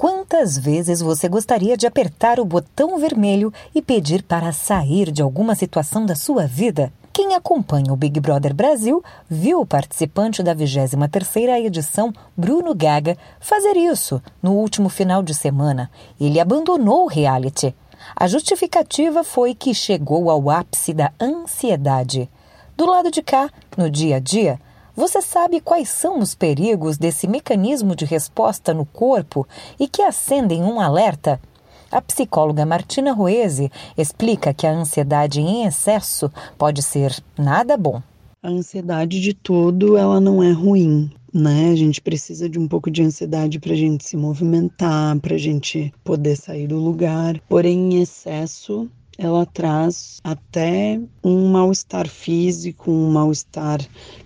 [0.00, 5.54] Quantas vezes você gostaria de apertar o botão vermelho e pedir para sair de alguma
[5.54, 6.90] situação da sua vida?
[7.12, 13.76] Quem acompanha o Big Brother Brasil viu o participante da 23ª edição, Bruno Gaga, fazer
[13.76, 15.90] isso no último final de semana.
[16.18, 17.74] Ele abandonou o reality.
[18.16, 22.26] A justificativa foi que chegou ao ápice da ansiedade.
[22.74, 24.58] Do lado de cá, no dia a dia,
[24.94, 29.46] você sabe quais são os perigos desse mecanismo de resposta no corpo
[29.78, 31.40] e que acendem um alerta?
[31.90, 38.00] A psicóloga Martina Roese explica que a ansiedade em excesso pode ser nada bom.
[38.42, 41.70] A ansiedade de todo, ela não é ruim, né?
[41.70, 45.38] A gente precisa de um pouco de ansiedade para a gente se movimentar, para a
[45.38, 47.40] gente poder sair do lugar.
[47.48, 48.88] Porém, em excesso,
[49.20, 53.78] ela traz até um mal-estar físico, um mal-estar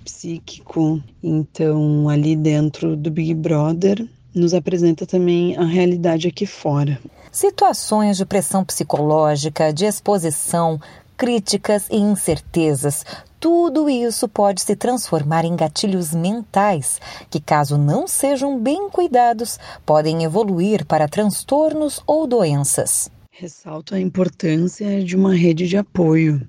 [0.04, 1.02] psíquico.
[1.20, 7.00] Então, ali dentro do Big Brother, nos apresenta também a realidade aqui fora.
[7.32, 10.80] Situações de pressão psicológica, de exposição,
[11.16, 13.04] críticas e incertezas.
[13.41, 20.22] Tudo isso pode se transformar em gatilhos mentais, que, caso não sejam bem cuidados, podem
[20.22, 23.10] evoluir para transtornos ou doenças.
[23.36, 26.48] Ressalto a importância de uma rede de apoio.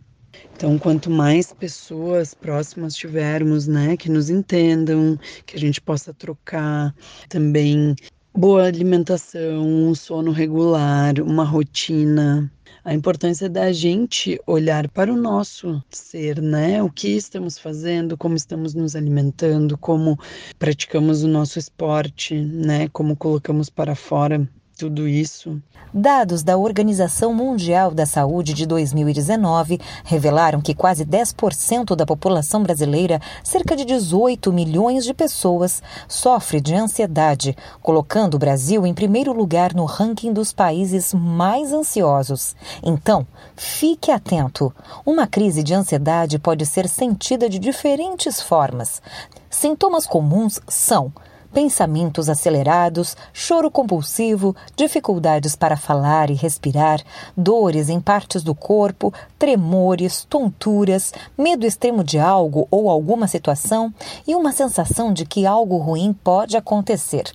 [0.56, 6.94] Então, quanto mais pessoas próximas tivermos, né, que nos entendam, que a gente possa trocar
[7.28, 7.96] também
[8.32, 12.52] boa alimentação, um sono regular, uma rotina,
[12.84, 16.84] a importância da gente olhar para o nosso ser, né?
[16.84, 20.20] O que estamos fazendo, como estamos nos alimentando, como
[20.60, 22.88] praticamos o nosso esporte, né?
[22.90, 24.48] Como colocamos para fora
[24.78, 25.62] tudo isso.
[25.94, 33.22] Dados da Organização Mundial da Saúde de 2019 revelaram que quase 10% da população brasileira,
[33.42, 39.74] cerca de 18 milhões de pessoas, sofre de ansiedade, colocando o Brasil em primeiro lugar
[39.74, 42.56] no ranking dos países mais ansiosos.
[42.84, 44.74] Então, fique atento.
[45.06, 49.02] Uma crise de ansiedade pode ser sentida de diferentes formas.
[49.50, 51.14] Sintomas comuns são
[51.56, 57.02] pensamentos acelerados, choro compulsivo, dificuldades para falar e respirar,
[57.36, 63.94] dores em partes do corpo, tremores, tonturas, medo extremo de algo ou alguma situação
[64.28, 67.32] e uma sensação de que algo ruim pode acontecer.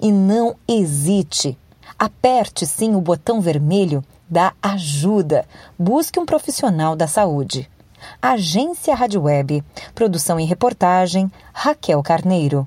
[0.00, 1.58] E não hesite.
[1.98, 5.44] Aperte sim o botão vermelho da ajuda.
[5.78, 7.70] Busque um profissional da saúde.
[8.22, 9.62] Agência Rádio Web.
[9.94, 12.66] Produção e reportagem Raquel Carneiro.